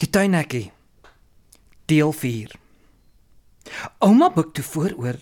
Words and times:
Die 0.00 0.08
tuinhekkie. 0.08 0.70
Deel 1.84 2.12
4. 2.12 2.54
Ouma 4.00 4.30
buig 4.32 4.54
toe 4.56 4.64
vooroor 4.64 5.18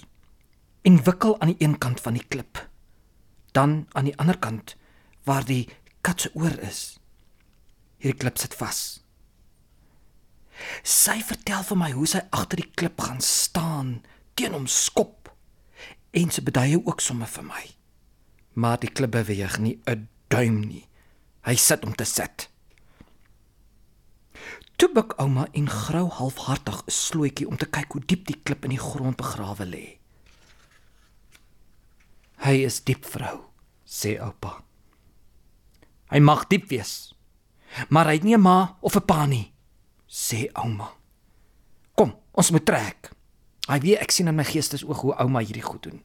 en 0.86 0.98
wikkel 1.02 1.32
aan 1.40 1.50
die 1.50 1.64
een 1.64 1.78
kant 1.82 2.00
van 2.00 2.14
die 2.14 2.22
klip. 2.22 2.60
Dan 3.52 3.88
aan 3.98 4.06
die 4.06 4.14
ander 4.22 4.38
kant 4.38 4.76
waar 5.26 5.42
die 5.44 5.64
kat 6.00 6.20
se 6.20 6.30
oor 6.38 6.54
is. 6.62 7.00
Hierdie 7.98 8.20
klip 8.20 8.38
sit 8.38 8.54
vas. 8.54 8.82
Sy 10.86 11.16
vertel 11.26 11.64
vir 11.66 11.80
my 11.80 11.88
hoe 11.96 12.06
sy 12.06 12.22
agter 12.30 12.62
die 12.62 12.70
klip 12.78 13.02
gaan 13.02 13.22
staan, 13.22 13.90
teen 14.38 14.54
hom 14.54 14.68
skop 14.70 15.32
en 16.14 16.30
sy 16.30 16.44
beduie 16.46 16.78
ook 16.78 17.02
sommer 17.02 17.30
vir 17.32 17.48
my. 17.50 17.64
Maar 18.54 18.78
die 18.86 18.92
klip 18.94 19.16
beweeg 19.18 19.58
nie 19.58 19.80
'n 19.90 20.06
duim 20.30 20.60
nie. 20.70 20.86
Hy 21.42 21.56
sit 21.56 21.84
om 21.84 21.94
te 21.94 22.04
sit. 22.04 22.48
Toe 24.78 24.92
buig 24.94 25.16
ouma 25.18 25.48
en 25.58 25.66
grou 25.66 26.04
halfhartig 26.06 26.82
'n 26.86 26.90
slootjie 26.90 27.48
om 27.48 27.56
te 27.56 27.66
kyk 27.66 27.92
hoe 27.92 28.02
diep 28.06 28.26
die 28.26 28.40
klip 28.42 28.64
in 28.64 28.70
die 28.70 28.84
grond 28.90 29.16
begrawe 29.16 29.66
lê. 29.66 29.98
Hy 32.38 32.54
is 32.62 32.84
diep, 32.84 33.04
vrou, 33.04 33.50
sê 33.84 34.20
oupa. 34.22 34.62
Hy 36.10 36.20
mag 36.20 36.46
diep 36.46 36.68
wees, 36.70 37.14
maar 37.90 38.06
hy 38.06 38.14
het 38.14 38.24
nie 38.24 38.36
'n 38.36 38.40
ma 38.40 38.78
of 38.80 38.94
'n 38.94 39.06
pa 39.06 39.26
nie, 39.26 39.52
sê 40.06 40.46
ouma. 40.54 40.94
Kom, 41.94 42.14
ons 42.32 42.50
moet 42.50 42.64
trek. 42.64 43.10
Hy 43.68 43.78
weet 43.80 44.00
ek 44.00 44.10
sien 44.10 44.28
in 44.28 44.36
my 44.36 44.44
geestesoog 44.44 45.00
hoe 45.00 45.14
ouma 45.18 45.40
hierdie 45.40 45.62
goed 45.62 45.82
doen. 45.82 46.02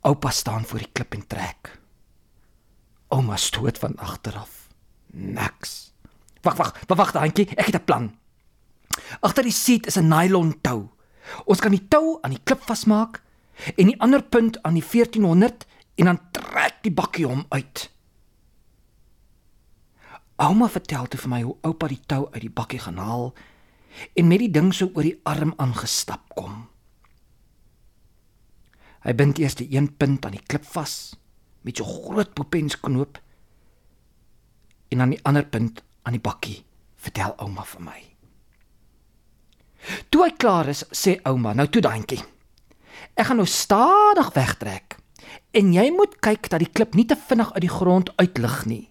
Oupa 0.00 0.30
staan 0.30 0.64
voor 0.64 0.78
die 0.78 0.92
klip 0.92 1.14
en 1.14 1.26
trek. 1.26 1.78
Ouma 3.08 3.36
stoot 3.36 3.78
van 3.78 3.96
agter 3.96 4.36
af. 4.38 4.68
Niks. 5.12 5.89
Wag, 6.42 6.56
wag, 6.56 6.72
wag, 6.86 6.98
wag, 6.98 7.12
dankie. 7.12 7.48
Ek 7.56 7.66
het 7.66 7.74
'n 7.74 7.84
plan. 7.84 8.16
Agter 9.20 9.42
die 9.42 9.52
seat 9.52 9.86
is 9.86 9.96
'n 9.96 10.08
nylon 10.08 10.60
tou. 10.60 10.88
Ons 11.44 11.60
kan 11.60 11.70
die 11.70 11.88
tou 11.88 12.18
aan 12.22 12.30
die 12.30 12.42
klip 12.44 12.62
vasmaak 12.62 13.22
en 13.76 13.86
die 13.86 14.00
ander 14.00 14.22
punt 14.22 14.62
aan 14.62 14.74
die 14.74 14.84
1400 14.84 15.66
en 15.94 16.04
dan 16.04 16.20
trek 16.30 16.82
die 16.82 16.92
bakkie 16.92 17.26
hom 17.26 17.44
uit. 17.48 17.90
Ouma 20.40 20.68
vertel 20.68 21.06
toe 21.06 21.20
vir 21.20 21.28
my 21.28 21.42
hoe 21.42 21.56
oupa 21.68 21.88
die 21.88 22.00
tou 22.06 22.28
uit 22.32 22.40
die 22.40 22.50
bakkie 22.50 22.80
gaan 22.80 22.96
haal 22.96 23.34
en 24.14 24.28
met 24.28 24.38
die 24.38 24.50
ding 24.50 24.72
so 24.74 24.90
oor 24.94 25.04
die 25.04 25.20
arm 25.28 25.52
aangestap 25.56 26.34
kom. 26.34 26.68
Hy 29.04 29.14
bind 29.16 29.38
eers 29.38 29.54
die 29.54 29.68
een 29.76 29.96
punt 29.96 30.24
aan 30.24 30.36
die 30.36 30.46
klip 30.46 30.64
vas 30.64 31.16
met 31.60 31.76
so 31.76 31.84
groot 31.84 32.32
popensknoop 32.34 33.20
en 34.88 34.98
dan 34.98 35.10
die 35.10 35.20
ander 35.28 35.44
punt 35.44 35.82
aan 36.10 36.18
die 36.18 36.26
bakkie, 36.26 36.58
vertel 36.98 37.36
ouma 37.38 37.62
vir 37.70 37.84
my. 37.86 38.00
Toe 40.10 40.26
hy 40.26 40.32
klaar 40.36 40.68
is, 40.72 40.82
sê 40.90 41.20
ouma, 41.28 41.54
nou 41.54 41.68
toe 41.70 41.82
daantjie. 41.84 42.18
Ek 43.14 43.30
gaan 43.30 43.38
nou 43.40 43.48
stadig 43.48 44.32
wegtrek 44.34 44.98
en 45.56 45.70
jy 45.72 45.86
moet 45.94 46.16
kyk 46.22 46.48
dat 46.50 46.62
die 46.62 46.70
klip 46.70 46.96
nie 46.98 47.06
te 47.06 47.16
vinnig 47.16 47.52
uit 47.54 47.62
die 47.62 47.72
grond 47.72 48.10
uitlig 48.18 48.56
nie. 48.66 48.84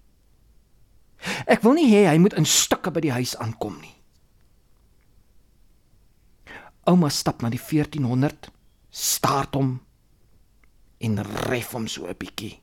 Ek 1.52 1.64
wil 1.66 1.76
nie 1.76 1.90
hê 1.92 2.06
hy 2.08 2.18
moet 2.24 2.38
in 2.40 2.48
stukke 2.48 2.92
by 2.96 3.04
die 3.04 3.16
huis 3.16 3.36
aankom 3.44 3.76
nie. 3.84 3.96
Ouma 6.88 7.12
stap 7.14 7.44
na 7.44 7.52
die 7.54 7.60
1400, 7.62 8.50
staart 8.90 9.60
hom 9.60 9.76
en 11.04 11.20
ref 11.52 11.76
hom 11.76 11.88
so 11.88 12.08
'n 12.08 12.16
bietjie. 12.18 12.60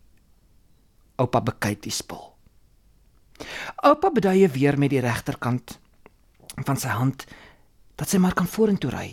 Oupa 1.20 1.40
bekyk 1.40 1.82
die 1.82 1.92
spul. 1.92 2.35
Oupa 3.84 4.10
beduie 4.10 4.48
weer 4.48 4.78
met 4.78 4.90
die 4.90 5.02
regterkant 5.04 5.78
van 6.64 6.80
sy 6.80 6.94
hand 6.96 7.26
dat 7.96 8.08
sy 8.08 8.20
maar 8.20 8.36
kan 8.36 8.48
vorentoe 8.48 8.90
ry. 8.92 9.08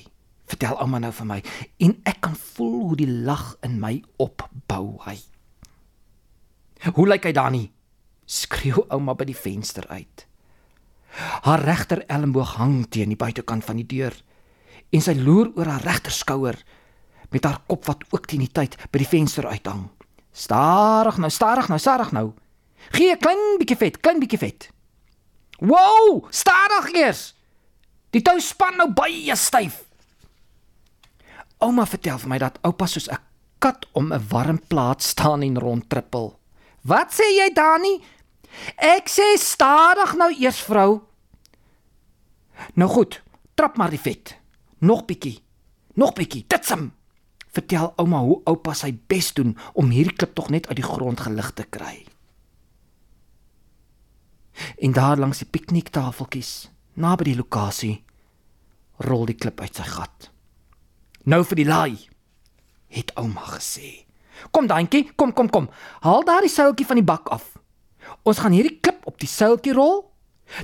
Vertel 0.47 0.77
ouma 0.79 0.99
nou 0.99 1.11
vir 1.15 1.29
my 1.29 1.39
en 1.83 1.95
ek 2.09 2.21
kan 2.23 2.35
voel 2.55 2.79
hoe 2.89 2.97
die 2.99 3.11
lag 3.27 3.53
in 3.63 3.79
my 3.81 3.95
opbou 4.21 4.99
hy. 5.07 5.17
Hoe 6.93 7.07
lyk 7.07 7.29
hy 7.29 7.31
dan 7.35 7.55
nie? 7.55 7.69
skreeu 8.33 8.85
ouma 8.89 9.15
by 9.19 9.27
die 9.27 9.37
venster 9.37 9.85
uit. 9.91 10.25
Haar 11.45 11.61
regter 11.61 12.01
elmboog 12.09 12.55
hang 12.57 12.85
teen 12.89 13.11
die 13.13 13.19
buitekant 13.19 13.65
van 13.67 13.81
die 13.81 13.87
deur 13.87 14.15
en 14.93 15.03
sy 15.03 15.13
loer 15.17 15.51
oor 15.57 15.69
haar 15.69 15.85
regter 15.85 16.13
skouer 16.13 16.57
met 17.33 17.45
haar 17.45 17.61
kop 17.69 17.85
wat 17.89 18.05
ook 18.13 18.27
teen 18.29 18.45
die 18.45 18.53
tyd 18.53 18.77
by 18.91 19.01
die 19.01 19.09
venster 19.09 19.47
uithang. 19.49 19.87
Stadig 20.33 21.19
nou, 21.21 21.29
stadig 21.29 21.69
nou, 21.69 21.79
stadig 21.81 22.13
nou. 22.13 22.31
Gee 22.91 23.11
'n 23.11 23.19
klein 23.19 23.57
bietjie 23.57 23.77
vet, 23.77 23.99
klein 23.99 24.19
bietjie 24.19 24.39
vet. 24.39 24.69
Wow, 25.59 26.27
stadig 26.29 26.93
eers. 26.93 27.35
Die 28.09 28.21
tou 28.21 28.39
span 28.39 28.77
nou 28.77 28.91
baie 28.93 29.35
styf. 29.35 29.83
Ouma 31.57 31.85
vertel 31.85 32.19
vir 32.19 32.29
my 32.29 32.37
dat 32.37 32.59
oupa 32.61 32.85
soos 32.85 33.09
'n 33.09 33.17
kat 33.59 33.85
om 33.93 34.11
'n 34.13 34.27
warm 34.29 34.59
plaas 34.67 35.07
staan 35.07 35.41
en 35.41 35.59
rondtrippel. 35.59 36.39
Wat 36.81 37.13
sê 37.13 37.23
jy, 37.39 37.53
Dani? 37.53 38.03
Ek 38.75 39.07
sê 39.09 39.37
stadig 39.37 40.15
nou 40.15 40.31
eers, 40.39 40.59
vrou. 40.61 41.01
Nou 42.73 42.89
goed, 42.89 43.21
trap 43.55 43.77
maar 43.77 43.89
die 43.89 43.99
vet. 43.99 44.37
Nog 44.79 45.05
bietjie. 45.05 45.39
Nog 45.93 46.13
bietjie. 46.13 46.45
Ditsim. 46.47 46.91
Vertel 47.53 47.93
ouma 47.95 48.19
hoe 48.19 48.41
oupa 48.49 48.73
sy 48.73 48.91
bes 49.07 49.33
doen 49.33 49.57
om 49.73 49.89
hierdie 49.89 50.15
klip 50.15 50.35
tog 50.35 50.49
net 50.49 50.67
uit 50.67 50.75
die 50.75 50.85
grond 50.85 51.19
gelig 51.19 51.51
te 51.53 51.63
kry. 51.69 52.05
En 54.83 54.91
daar 54.91 55.17
langs 55.17 55.39
die 55.39 55.47
pikniktafeltjies, 55.47 56.69
naby 56.99 57.29
die 57.29 57.37
lokasie, 57.39 57.93
rol 59.07 59.29
die 59.29 59.37
klip 59.39 59.61
uit 59.63 59.77
sy 59.79 59.85
gat. 59.87 60.27
Nou 61.23 61.39
vir 61.47 61.61
die 61.61 61.67
laai, 61.69 61.99
het 62.91 63.13
ouma 63.15 63.45
gesê. 63.53 64.03
Kom 64.51 64.67
daantjie, 64.67 65.05
kom 65.15 65.31
kom 65.31 65.47
kom. 65.47 65.69
Haal 66.03 66.25
daardie 66.27 66.51
seiltjie 66.51 66.87
van 66.89 66.99
die 66.99 67.07
bak 67.07 67.29
af. 67.31 67.45
Ons 68.27 68.41
gaan 68.43 68.51
hierdie 68.51 68.81
klip 68.83 69.05
op 69.07 69.21
die 69.21 69.29
seiltjie 69.29 69.75
rol. 69.77 70.01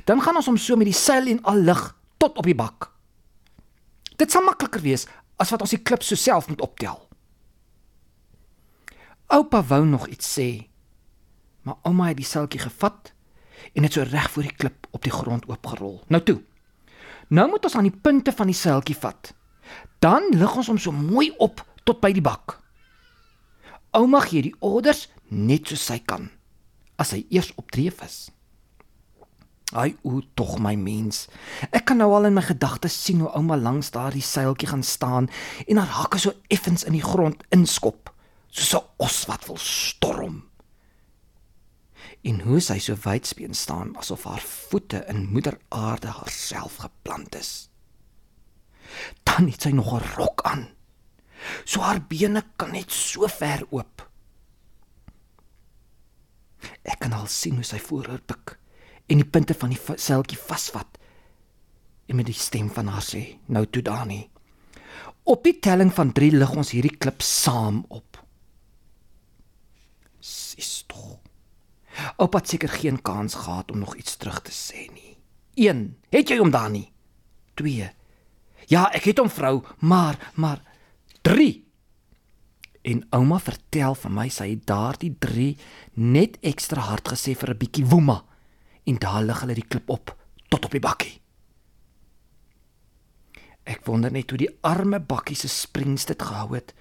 Dan 0.04 0.20
gaan 0.20 0.36
ons 0.36 0.50
hom 0.50 0.58
so 0.60 0.76
met 0.76 0.90
die 0.90 0.96
seil 0.96 1.30
en 1.32 1.40
al 1.48 1.62
lig 1.64 1.80
tot 2.20 2.36
op 2.36 2.44
die 2.44 2.56
bak. 2.58 2.90
Dit 4.20 4.28
sal 4.28 4.44
makliker 4.44 4.84
wees 4.84 5.06
as 5.40 5.48
wat 5.54 5.64
ons 5.64 5.72
die 5.72 5.80
klip 5.80 6.04
so 6.04 6.18
self 6.20 6.50
moet 6.52 6.60
optel. 6.60 6.98
Oupa 9.32 9.62
wou 9.64 9.80
nog 9.86 10.10
iets 10.12 10.28
sê, 10.28 10.50
maar 11.64 11.80
ouma 11.88 12.10
het 12.10 12.20
die 12.20 12.28
seiltjie 12.28 12.60
gevat 12.66 13.14
en 13.74 13.82
dit 13.82 13.92
so 13.92 14.02
reg 14.02 14.30
voor 14.30 14.42
die 14.42 14.56
klip 14.56 14.86
op 14.90 15.02
die 15.02 15.12
grond 15.14 15.48
oopgerol. 15.48 16.00
Nou 16.08 16.22
toe. 16.22 16.40
Nou 17.28 17.48
moet 17.50 17.64
ons 17.64 17.76
aan 17.76 17.86
die 17.86 18.00
punte 18.02 18.32
van 18.32 18.50
die 18.50 18.56
seiltjie 18.58 18.96
vat. 18.96 19.32
Dan 19.98 20.32
lig 20.34 20.56
ons 20.56 20.66
hom 20.72 20.78
so 20.78 20.92
mooi 20.92 21.30
op 21.38 21.64
tot 21.84 22.00
by 22.00 22.12
die 22.12 22.24
bak. 22.24 22.58
Ouma 23.96 24.20
gee 24.26 24.42
die 24.42 24.56
orders 24.60 25.08
net 25.28 25.70
soos 25.70 25.86
sy 25.86 25.98
kan 26.02 26.30
as 27.00 27.14
hy 27.16 27.24
eers 27.32 27.48
optree 27.56 27.92
is. 28.04 28.28
Ai, 29.72 29.94
o 30.02 30.18
tog 30.34 30.58
my 30.58 30.74
mens. 30.74 31.28
Ek 31.70 31.86
kan 31.88 32.00
nou 32.02 32.10
al 32.12 32.26
in 32.28 32.34
my 32.34 32.42
gedagtes 32.42 32.96
sien 33.04 33.22
hoe 33.22 33.30
ouma 33.38 33.56
langs 33.56 33.92
daardie 33.94 34.24
seiltjie 34.24 34.68
gaan 34.68 34.82
staan 34.82 35.30
en 35.66 35.78
haar 35.78 35.94
hakke 36.02 36.18
so 36.18 36.34
effens 36.50 36.84
in 36.84 36.96
die 36.98 37.04
grond 37.06 37.44
inskop, 37.54 38.10
soos 38.50 38.74
'n 38.74 38.84
os 38.98 39.24
wat 39.30 39.46
wil 39.46 39.56
storm. 39.56 40.49
En 42.22 42.40
hoe 42.44 42.60
sy 42.60 42.76
so 42.78 42.96
wydspeen 43.04 43.54
staan 43.56 43.94
asof 43.96 44.26
haar 44.28 44.42
voete 44.44 45.04
in 45.08 45.28
moeder 45.32 45.56
aarde 45.68 46.12
haarself 46.12 46.76
geplant 46.76 47.34
is. 47.34 47.70
Dan 49.24 49.48
het 49.48 49.62
sy 49.62 49.70
nog 49.70 49.92
'n 49.94 50.04
rok 50.16 50.42
aan. 50.42 50.68
So 51.64 51.80
haar 51.80 52.02
bene 52.02 52.44
kan 52.56 52.72
net 52.72 52.92
so 52.92 53.26
ver 53.26 53.66
oop. 53.70 54.08
Ek 56.82 56.98
kan 56.98 57.12
al 57.12 57.26
sien 57.26 57.54
hoe 57.54 57.64
sy 57.64 57.78
vooroor 57.78 58.20
buig 58.26 58.58
en 59.10 59.18
die 59.18 59.26
punte 59.26 59.54
van 59.54 59.72
die 59.74 59.80
seiltjie 59.96 60.38
vasvat. 60.38 60.98
En 62.06 62.16
met 62.16 62.26
die 62.26 62.34
stem 62.34 62.70
van 62.70 62.86
haar 62.86 63.02
sê: 63.02 63.38
"Nou 63.46 63.66
toe 63.66 63.82
Dani. 63.82 64.30
Op 65.22 65.44
die 65.44 65.58
telling 65.58 65.94
van 65.94 66.12
3 66.12 66.32
lig 66.32 66.50
ons 66.50 66.70
hierdie 66.70 66.96
klip 66.96 67.22
saam 67.22 67.84
op." 67.88 68.24
Sis 70.20 70.84
tog. 70.86 71.18
Oupa 72.20 72.38
het 72.38 72.48
seker 72.52 72.68
geen 72.68 73.02
kans 73.02 73.34
gehad 73.34 73.70
om 73.70 73.78
nog 73.78 73.96
iets 73.96 74.16
terug 74.16 74.42
te 74.44 74.52
sê 74.52 74.92
nie. 74.92 75.16
1. 75.54 75.96
Het 76.12 76.28
jy 76.28 76.36
hom 76.36 76.50
Dani? 76.52 76.82
2. 77.56 77.88
Ja, 78.68 78.82
ek 78.92 79.08
het 79.08 79.22
hom 79.22 79.30
vrou, 79.32 79.62
maar 79.78 80.18
maar 80.34 80.60
3. 81.24 81.64
En 82.82 83.06
ouma 83.16 83.38
vertel 83.40 83.96
vir 84.02 84.12
my 84.12 84.28
sy 84.28 84.50
het 84.52 84.66
daardie 84.68 85.14
3 85.18 85.48
net 85.96 86.36
ekstra 86.44 86.84
hard 86.90 87.08
gesê 87.08 87.32
vir 87.36 87.54
'n 87.54 87.58
bietjie 87.58 87.86
woema 87.86 88.24
en 88.84 88.96
daar 88.96 89.24
lig 89.24 89.40
hulle 89.40 89.54
die 89.54 89.68
klip 89.68 89.88
op 89.90 90.16
tot 90.48 90.64
op 90.64 90.70
die 90.70 90.80
bakkie. 90.80 91.19
Ek 93.70 93.84
wonder 93.86 94.10
net 94.10 94.32
hoe 94.32 94.40
die 94.40 94.50
arme 94.66 94.98
bakkie 94.98 95.36
se 95.38 95.48
springs 95.50 96.08
dit 96.08 96.22
gehou 96.26 96.56
het, 96.56 96.72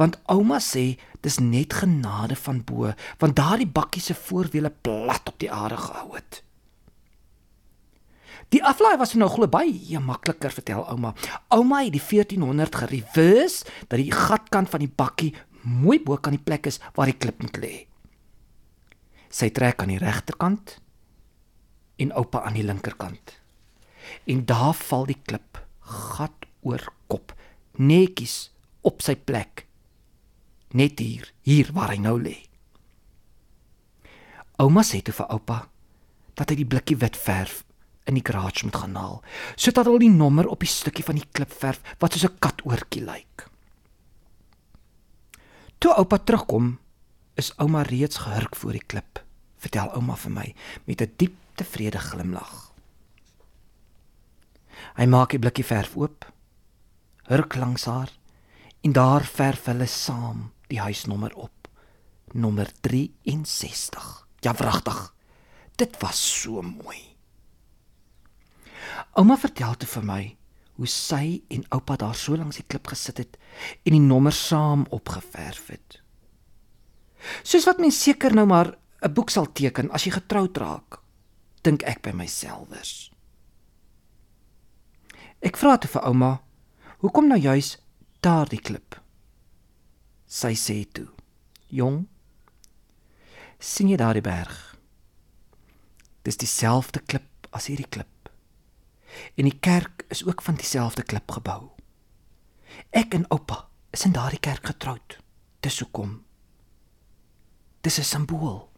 want 0.00 0.16
ouma 0.32 0.62
sê 0.64 0.94
dis 1.24 1.36
net 1.44 1.76
genade 1.82 2.38
van 2.40 2.62
bo, 2.64 2.94
want 3.20 3.36
daardie 3.36 3.68
bakkie 3.68 4.02
se 4.02 4.16
voorwiele 4.16 4.70
plat 4.72 5.28
op 5.28 5.36
die 5.42 5.50
aarde 5.52 5.76
gehou 5.82 6.14
het. 6.14 6.42
Die 8.48 8.62
aflaai 8.64 8.96
was 8.96 9.12
nou 9.12 9.28
glo 9.28 9.44
baie 9.52 10.00
makliker, 10.00 10.54
vertel 10.54 10.86
ouma. 10.88 11.12
Ouma 11.52 11.82
het 11.84 11.92
die 11.92 12.00
1400 12.00 12.80
gereverse 12.80 13.68
dat 13.90 14.00
die 14.00 14.12
gatkant 14.14 14.72
van 14.72 14.80
die 14.80 14.88
bakkie 14.88 15.34
mooi 15.68 15.98
bo 16.00 16.16
kan 16.16 16.38
die 16.38 16.44
plek 16.44 16.70
is 16.70 16.80
waar 16.96 17.10
die 17.10 17.18
klip 17.18 17.42
moet 17.44 17.60
lê. 17.60 17.74
Sy 19.28 19.50
trek 19.52 19.84
aan 19.84 19.92
die 19.92 20.00
regterkant 20.00 20.78
en 22.00 22.14
oupa 22.16 22.46
aan 22.46 22.56
die 22.56 22.64
linkerkant. 22.64 23.36
En 24.24 24.46
daar 24.48 24.72
val 24.72 25.04
die 25.10 25.20
klip 25.28 25.60
gat 25.88 26.46
oor 26.66 26.84
kop, 27.08 27.32
netjies 27.78 28.50
op 28.86 29.02
sy 29.04 29.16
plek. 29.16 29.66
Net 30.76 31.00
hier, 31.00 31.32
hier 31.42 31.72
waar 31.72 31.94
hy 31.94 32.00
nou 32.02 32.18
lê. 32.20 32.36
Ouma 34.58 34.82
sê 34.84 35.00
toe 35.02 35.14
vir 35.14 35.30
oupa 35.32 35.62
dat 36.38 36.50
hy 36.50 36.60
die 36.60 36.68
blikkie 36.68 36.98
wit 36.98 37.16
verf 37.18 37.62
in 38.08 38.16
die 38.16 38.24
garage 38.24 38.64
moet 38.64 38.78
gaan 38.80 38.96
haal, 38.96 39.18
sodat 39.56 39.88
al 39.88 40.00
die 40.00 40.12
nommer 40.12 40.48
op 40.48 40.64
die 40.64 40.70
stukkie 40.70 41.04
van 41.04 41.18
die 41.20 41.28
klip 41.36 41.52
verf 41.52 41.80
wat 42.00 42.14
soos 42.14 42.24
'n 42.24 42.38
katoortjie 42.40 43.04
lyk. 43.04 43.48
Toe 45.78 45.92
oupa 45.94 46.18
terugkom, 46.18 46.78
is 47.36 47.52
ouma 47.58 47.82
reeds 47.82 48.18
gehurk 48.18 48.56
voor 48.56 48.72
die 48.72 48.86
klip, 48.86 49.20
vertel 49.58 49.92
ouma 49.94 50.16
vir 50.16 50.30
my 50.30 50.54
met 50.86 51.02
'n 51.02 51.12
diep 51.16 51.34
tevrede 51.54 51.98
glimlag. 51.98 52.67
Hy 54.96 55.06
maak 55.06 55.30
die 55.30 55.38
blikkie 55.42 55.64
verf 55.64 55.96
oop, 55.96 56.24
hurk 57.28 57.54
langs 57.54 57.84
haar 57.84 58.12
en 58.82 58.92
daar 58.92 59.24
verf 59.24 59.66
hulle 59.70 59.86
saam 59.86 60.50
die 60.68 60.80
huisnommer 60.80 61.34
op. 61.34 61.68
Nommer 62.32 62.68
63. 62.80 64.26
Ja, 64.40 64.54
wragtig. 64.54 65.14
Dit 65.76 65.96
was 66.02 66.40
so 66.40 66.62
mooi. 66.62 67.16
Ouma 69.16 69.36
vertel 69.38 69.76
te 69.76 69.86
vir 69.86 70.04
my 70.04 70.22
hoe 70.78 70.86
sy 70.86 71.40
en 71.50 71.64
oupa 71.74 71.96
daar 71.98 72.14
so 72.14 72.36
langs 72.38 72.60
die 72.60 72.66
klip 72.66 72.86
gesit 72.92 73.18
het 73.18 73.38
en 73.82 73.96
die 73.96 74.02
nommer 74.02 74.34
saam 74.34 74.86
opgeverf 74.94 75.72
het. 75.72 75.98
Soos 77.42 77.66
wat 77.66 77.80
mens 77.82 77.98
seker 78.02 78.34
nou 78.34 78.46
maar 78.46 78.76
'n 79.02 79.12
boek 79.14 79.30
sal 79.30 79.52
teken 79.52 79.90
as 79.90 80.04
jy 80.04 80.12
getroud 80.12 80.56
raak, 80.56 81.00
dink 81.62 81.82
ek 81.82 82.02
by 82.02 82.10
myselfers. 82.10 83.10
Ek 85.40 85.56
vra 85.56 85.76
te 85.78 85.88
vir 85.88 86.02
ouma, 86.02 86.32
hoekom 86.98 87.28
nou 87.30 87.38
juis 87.38 87.76
daardie 88.20 88.60
klip? 88.60 88.96
Sy 90.26 90.54
sê 90.54 90.84
toe: 90.92 91.06
"Jong, 91.68 92.06
sien 93.58 93.88
jy 93.88 93.96
daardie 93.96 94.22
berg? 94.22 94.76
Dis 96.22 96.36
dieselfde 96.36 97.00
klip 97.00 97.46
as 97.50 97.66
hierdie 97.66 97.88
klip. 97.88 98.28
En 99.36 99.46
die 99.48 99.58
kerk 99.58 100.04
is 100.08 100.24
ook 100.26 100.42
van 100.42 100.54
dieselfde 100.54 101.02
klip 101.02 101.30
gebou. 101.30 101.70
Ek 102.90 103.14
en 103.14 103.24
oupa 103.32 103.68
is 103.90 104.04
in 104.04 104.12
daardie 104.12 104.40
kerk 104.40 104.66
getroud. 104.66 105.18
Dis 105.60 105.78
hoekom. 105.80 106.24
Dis 107.80 107.98
'n 107.98 108.04
simbool. 108.04 108.68